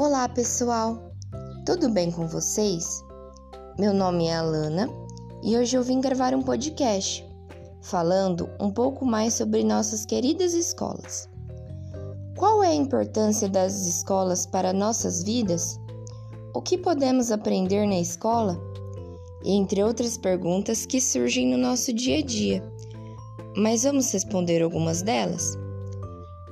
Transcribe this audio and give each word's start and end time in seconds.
Olá, 0.00 0.28
pessoal! 0.28 1.10
Tudo 1.66 1.88
bem 1.88 2.12
com 2.12 2.28
vocês? 2.28 3.04
Meu 3.76 3.92
nome 3.92 4.28
é 4.28 4.36
Alana 4.36 4.88
e 5.42 5.56
hoje 5.56 5.76
eu 5.76 5.82
vim 5.82 6.00
gravar 6.00 6.32
um 6.36 6.40
podcast 6.40 7.26
falando 7.82 8.48
um 8.60 8.70
pouco 8.70 9.04
mais 9.04 9.34
sobre 9.34 9.64
nossas 9.64 10.06
queridas 10.06 10.54
escolas. 10.54 11.28
Qual 12.36 12.62
é 12.62 12.68
a 12.68 12.74
importância 12.76 13.48
das 13.48 13.88
escolas 13.88 14.46
para 14.46 14.72
nossas 14.72 15.24
vidas? 15.24 15.80
O 16.54 16.62
que 16.62 16.78
podemos 16.78 17.32
aprender 17.32 17.84
na 17.84 17.98
escola? 17.98 18.56
Entre 19.44 19.82
outras 19.82 20.16
perguntas 20.16 20.86
que 20.86 21.00
surgem 21.00 21.48
no 21.48 21.58
nosso 21.58 21.92
dia 21.92 22.18
a 22.18 22.22
dia. 22.22 22.62
Mas 23.56 23.82
vamos 23.82 24.12
responder 24.12 24.62
algumas 24.62 25.02
delas? 25.02 25.58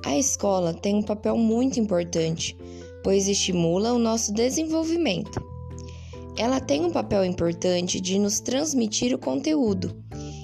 A 0.05 0.17
escola 0.17 0.73
tem 0.73 0.95
um 0.95 1.03
papel 1.03 1.37
muito 1.37 1.79
importante, 1.79 2.57
pois 3.07 3.29
estimula 3.29 3.93
o 3.93 3.97
nosso 3.97 4.33
desenvolvimento. 4.33 5.41
Ela 6.37 6.59
tem 6.59 6.83
um 6.83 6.91
papel 6.91 7.23
importante 7.23 8.01
de 8.01 8.19
nos 8.19 8.41
transmitir 8.41 9.15
o 9.15 9.17
conteúdo 9.17 9.95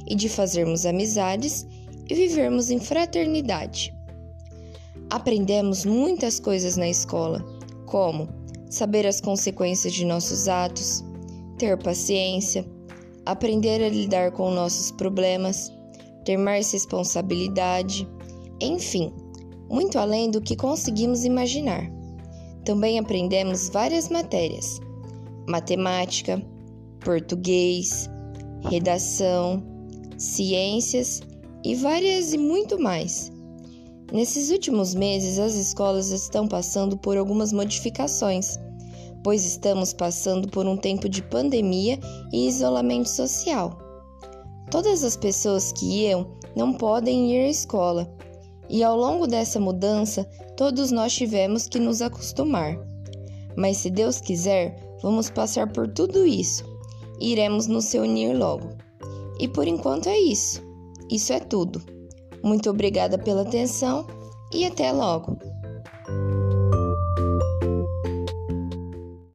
e 0.07 0.15
de 0.15 0.29
fazermos 0.29 0.85
amizades 0.85 1.67
e 2.09 2.15
vivermos 2.15 2.71
em 2.71 2.79
fraternidade. 2.79 3.93
Aprendemos 5.09 5.83
muitas 5.83 6.39
coisas 6.39 6.77
na 6.77 6.87
escola, 6.87 7.45
como 7.85 8.29
saber 8.69 9.05
as 9.05 9.19
consequências 9.19 9.91
de 9.91 10.05
nossos 10.05 10.47
atos, 10.47 11.03
ter 11.57 11.77
paciência, 11.77 12.65
aprender 13.25 13.83
a 13.83 13.89
lidar 13.89 14.31
com 14.31 14.49
nossos 14.49 14.89
problemas, 14.89 15.69
ter 16.23 16.37
mais 16.37 16.71
responsabilidade, 16.71 18.07
enfim, 18.61 19.11
muito 19.69 19.99
além 19.99 20.31
do 20.31 20.39
que 20.39 20.55
conseguimos 20.55 21.25
imaginar. 21.25 21.91
Também 22.65 22.97
aprendemos 22.97 23.69
várias 23.69 24.09
matérias: 24.09 24.79
matemática, 25.47 26.41
português, 27.01 28.09
redação, 28.69 29.61
ciências 30.17 31.21
e 31.63 31.75
várias 31.75 32.33
e 32.33 32.37
muito 32.37 32.79
mais. 32.79 33.31
Nesses 34.11 34.51
últimos 34.51 34.93
meses, 34.93 35.39
as 35.39 35.55
escolas 35.55 36.11
estão 36.11 36.47
passando 36.47 36.97
por 36.97 37.17
algumas 37.17 37.51
modificações, 37.51 38.59
pois 39.23 39.43
estamos 39.43 39.91
passando 39.91 40.47
por 40.49 40.67
um 40.67 40.77
tempo 40.77 41.09
de 41.09 41.21
pandemia 41.23 41.99
e 42.31 42.47
isolamento 42.47 43.09
social. 43.09 43.77
Todas 44.69 45.03
as 45.03 45.17
pessoas 45.17 45.71
que 45.71 46.05
iam 46.05 46.27
não 46.55 46.73
podem 46.73 47.31
ir 47.31 47.45
à 47.45 47.49
escola 47.49 48.13
e 48.69 48.83
ao 48.83 48.97
longo 48.97 49.27
dessa 49.27 49.59
mudança, 49.59 50.23
todos 50.55 50.91
nós 50.91 51.13
tivemos 51.13 51.67
que 51.67 51.79
nos 51.79 52.01
acostumar. 52.01 52.77
Mas 53.55 53.77
se 53.77 53.89
Deus 53.89 54.19
quiser, 54.19 54.75
vamos 55.01 55.29
passar 55.29 55.71
por 55.71 55.87
tudo 55.87 56.25
isso 56.25 56.73
iremos 57.23 57.67
nos 57.67 57.91
reunir 57.93 58.33
logo. 58.33 58.69
E 59.39 59.47
por 59.47 59.67
enquanto 59.67 60.07
é 60.07 60.19
isso. 60.19 60.61
Isso 61.09 61.31
é 61.33 61.39
tudo. 61.39 61.81
Muito 62.43 62.69
obrigada 62.69 63.17
pela 63.17 63.41
atenção 63.41 64.05
e 64.53 64.65
até 64.65 64.91
logo! 64.91 65.37